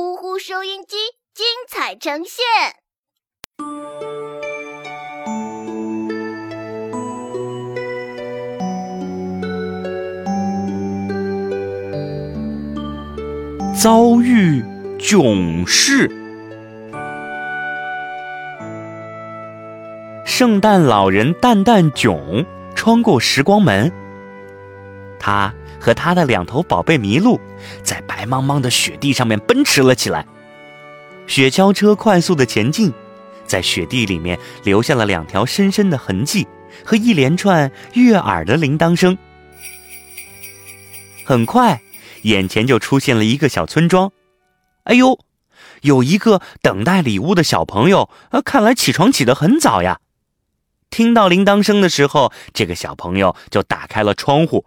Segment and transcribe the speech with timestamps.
[0.00, 0.96] 呼呼收音机
[1.34, 2.42] 精彩呈现。
[13.78, 14.64] 遭遇
[14.98, 16.10] 囧事。
[20.24, 23.92] 圣诞老人蛋蛋囧穿过时光门，
[25.18, 27.40] 他和他的两头宝贝麋鹿
[27.82, 30.26] 在白茫茫的雪地上面奔驰了起来。
[31.26, 32.92] 雪橇车快速的前进，
[33.46, 36.46] 在雪地里面留下了两条深深的痕迹
[36.84, 39.16] 和一连串悦耳的铃铛声。
[41.24, 41.80] 很快。
[42.24, 44.12] 眼前就出现了一个小村庄，
[44.84, 45.18] 哎呦，
[45.80, 50.00] 有一个等待礼物的小朋友，呃，看来起床起得很早呀。
[50.90, 54.66] 听到铃铛声的时候，这个小朋友就打开了窗户，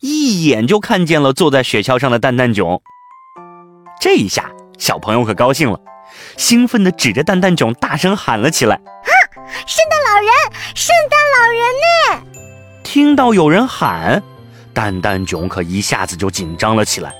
[0.00, 2.80] 一眼就看见了坐在雪橇上的蛋蛋囧。
[4.00, 5.80] 这一下，小朋友可高兴了，
[6.36, 9.10] 兴奋地指着蛋蛋囧大声喊了起来：“啊，
[9.66, 10.30] 圣诞老人，
[10.76, 12.30] 圣诞老人呢！”
[12.84, 14.22] 听到有人喊。
[14.72, 17.12] 蛋蛋囧可一下子就紧张了起来，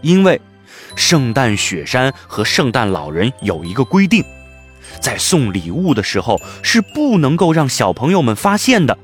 [0.00, 0.40] 因为
[0.96, 4.24] 圣诞雪山和圣诞老人有一个规定，
[4.98, 8.98] 在送礼物的时候是不能够让小朋友们发现的。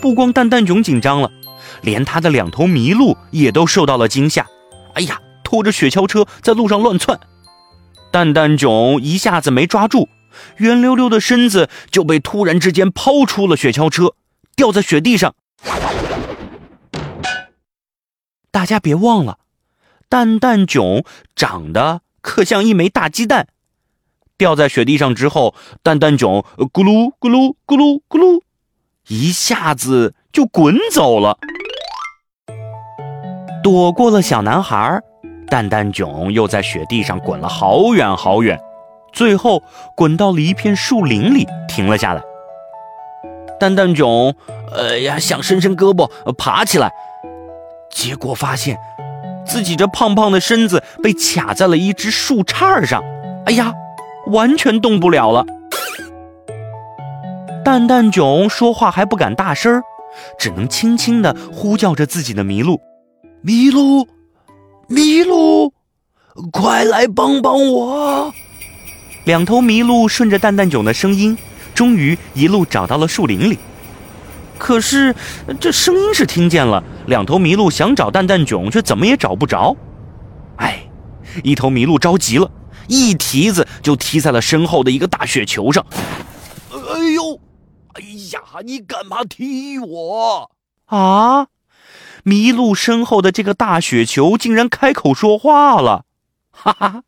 [0.00, 1.32] 不光蛋蛋囧紧张了，
[1.82, 4.46] 连他的两头麋鹿也都受到了惊吓。
[4.94, 7.18] 哎呀，拖着雪橇车在路上乱窜，
[8.10, 10.08] 蛋蛋囧一下子没抓住，
[10.56, 14.14] 圆溜溜的身子就被突然之间抛出了雪橇车，
[14.56, 15.34] 掉在雪地上。
[18.50, 19.38] 大家别忘了，
[20.08, 21.04] 蛋蛋囧
[21.36, 23.46] 长得可像一枚大鸡蛋，
[24.36, 28.40] 掉在雪地上之后，蛋蛋囧咕噜咕噜咕噜咕噜，
[29.06, 31.38] 一下子就滚走了，
[33.62, 35.00] 躲过了小男孩。
[35.48, 38.60] 蛋蛋囧又在雪地上滚了好远好远，
[39.12, 39.62] 最后
[39.96, 42.20] 滚到了一片树林里，停了下来。
[43.58, 44.34] 蛋蛋囧，
[44.76, 46.92] 哎呀，想伸伸胳膊爬起来。
[47.90, 48.78] 结果发现，
[49.46, 53.02] 自己这胖胖的身子被卡在了一只树杈上，
[53.46, 53.72] 哎呀，
[54.26, 55.46] 完全动不了了。
[57.64, 59.82] 蛋蛋囧说话还不敢大声，
[60.38, 62.80] 只能轻轻地呼叫着自己的麋鹿
[63.44, 64.06] ：“麋鹿，
[64.88, 65.72] 麋鹿，
[66.50, 68.32] 快来帮帮我！”
[69.24, 71.36] 两头麋鹿顺着蛋蛋囧的声音，
[71.74, 73.58] 终于一路找到了树林里。
[74.58, 75.14] 可是，
[75.60, 79.76] 这声音是听见了，两头麋鹿想找蛋蛋囧，却怎么也找不着。
[80.56, 80.82] 哎，
[81.44, 82.50] 一头麋鹿着急了，
[82.88, 85.86] 一蹄子就踢在了身后的一个大雪球上。
[86.72, 87.38] 哎呦，
[87.92, 90.50] 哎呀，你干嘛踢我
[90.86, 91.46] 啊？
[92.28, 96.04] 麋鹿身后的这个大雪球竟然开口说话了，
[96.50, 97.02] 哈哈，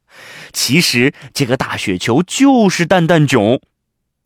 [0.53, 3.61] 其实这个大雪球就是蛋蛋囧。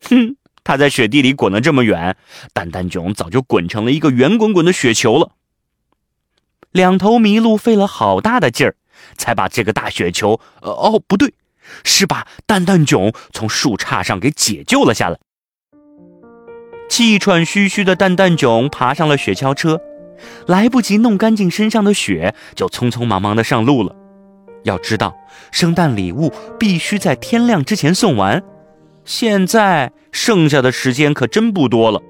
[0.00, 0.36] 哼。
[0.66, 2.16] 它在雪地里滚了这么远，
[2.54, 5.32] 蛋蛋囧早就滚成了一个圆滚滚的雪球了。
[6.72, 8.74] 两头麋鹿费了好大的劲儿，
[9.18, 10.40] 才把这个大雪球……
[10.62, 11.34] 呃，哦，不对，
[11.84, 15.18] 是把蛋蛋囧从树杈上给解救了下来。
[16.88, 19.78] 气喘吁吁的蛋蛋囧爬上了雪橇车，
[20.46, 23.94] 来不及弄干净身上的雪，就匆匆忙忙的上路了。
[24.64, 25.14] 要知道，
[25.52, 28.42] 圣诞礼物必须在天亮之前送完。
[29.04, 32.00] 现在剩下的时间可真不多了，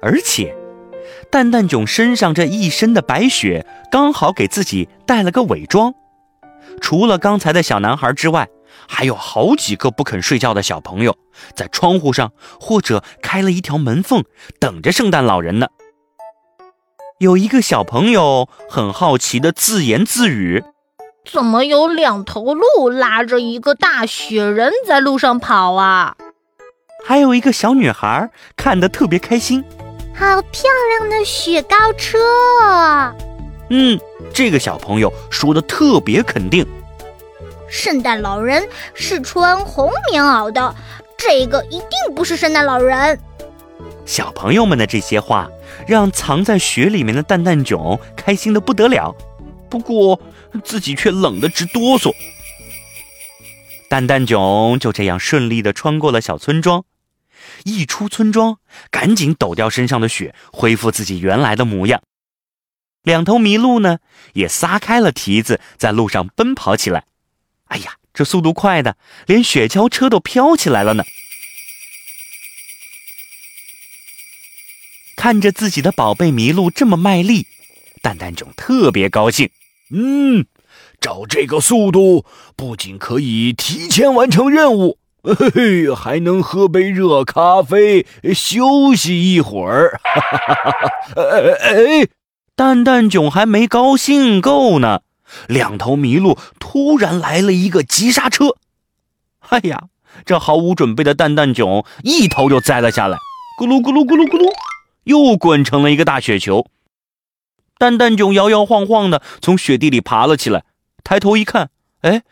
[0.00, 0.54] 而且，
[1.32, 5.92] 蛋蛋囧身上这一身的白雪刚好给自己带了个伪装。
[6.80, 8.48] 除了刚才的小男孩之外，
[8.88, 11.16] 还有好几个不肯睡觉的小朋友
[11.56, 12.30] 在窗户上
[12.60, 14.22] 或者开了一条门缝，
[14.60, 15.66] 等着圣诞老人呢。
[17.18, 20.64] 有一个小朋友很好奇的自言自语。
[21.30, 26.16] 怎么有两头鹿拉着一个大雪人在路上跑啊？
[27.06, 29.62] 还有一个小女孩看得特别开心，
[30.12, 30.64] 好漂
[30.98, 32.18] 亮的雪糕车！
[33.70, 33.98] 嗯，
[34.32, 36.66] 这个小朋友说的特别肯定。
[37.68, 40.74] 圣诞老人是穿红棉袄的，
[41.16, 43.18] 这个一定不是圣诞老人。
[44.06, 45.48] 小朋友们的这些话
[45.86, 49.14] 让藏在雪里面的蛋蛋囧开心的不得了。
[49.70, 50.20] 不过
[50.62, 52.12] 自己却冷得直哆嗦。
[53.88, 56.84] 蛋蛋囧就这样顺利的穿过了小村庄，
[57.64, 58.58] 一出村庄，
[58.90, 62.02] 赶紧抖掉身上的雪，恢复自己原来的模样。
[63.02, 63.98] 两头麋鹿呢，
[64.32, 67.04] 也撒开了蹄子，在路上奔跑起来。
[67.66, 68.96] 哎呀，这速度快的，
[69.26, 71.04] 连雪橇车都飘起来了呢！
[75.24, 77.46] 看着自己的宝贝麋鹿这么卖力，
[78.02, 79.48] 蛋蛋囧特别高兴。
[79.90, 80.44] 嗯，
[81.00, 89.98] 照这个速度，不仅可以提前完成任务，嘿嘿，还能喝杯热咖啡休息一会儿。
[91.16, 92.08] 哎 哎，
[92.54, 95.00] 蛋蛋囧还没高兴够呢，
[95.48, 98.56] 两头麋鹿突然来了一个急刹车。
[99.48, 99.84] 哎呀，
[100.26, 103.16] 这毫无准备的蛋蛋囧一头就栽了下来，
[103.58, 104.52] 咕噜咕噜咕噜咕噜，
[105.04, 106.66] 又滚成了一个大雪球。
[107.78, 110.64] 蛋蛋囧摇摇晃晃的从雪地里爬了起来，
[111.02, 111.70] 抬头一看，
[112.02, 112.22] 哎，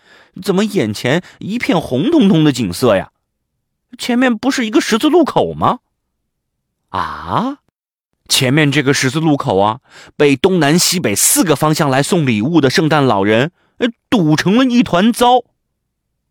[0.43, 3.11] 怎么眼前一片红彤彤的景色呀？
[3.99, 5.81] 前面不是一个十字路口吗？
[6.91, 7.59] 啊，
[8.29, 9.81] 前面这个十字路口啊，
[10.17, 13.53] 被东南西北四个方向来送礼物的圣诞老人，
[14.09, 15.43] 堵成了一团糟。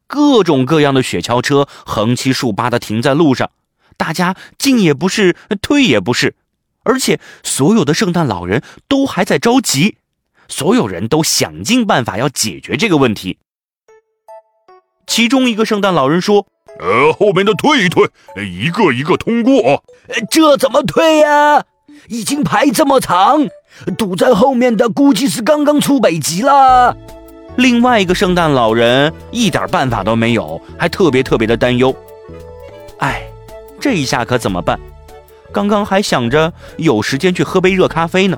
[0.08, 3.52] 各种各样的雪橇车横七竖八的停在路上，
[4.02, 6.34] 大家进也不是，退也不是。
[6.82, 9.98] 而且所有的圣诞老人都还在着急，
[10.48, 13.38] 所有人都想尽办法要解决这个问题。
[15.06, 16.48] 其中一个圣诞老人说
[16.82, 19.84] ：“呃，后面的退一退，一个一个通过。
[20.32, 21.64] 这怎么退呀？
[22.08, 23.48] 已经排这么长，
[24.00, 26.98] 堵在后面的估计是刚刚出北极了。”
[27.56, 31.96] 另外一个圣诞老人一点办法都没有，还特别特别的担忧。
[32.98, 33.28] 哎，
[33.82, 34.80] 这一下可怎么办？
[35.52, 38.38] 刚刚还想着有时间去喝杯热咖啡呢，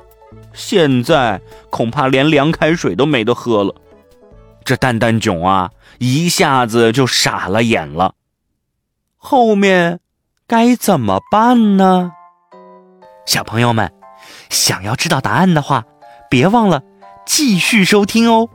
[0.52, 3.72] 现在恐怕连凉开水都没得喝了。
[4.64, 8.14] 这蛋蛋囧啊，一下子就傻了眼了。
[9.16, 10.00] 后面
[10.48, 12.12] 该怎么办呢？
[13.26, 13.92] 小朋友们，
[14.50, 15.84] 想要知道答案的话，
[16.28, 16.82] 别忘了
[17.24, 18.48] 继续收听哦。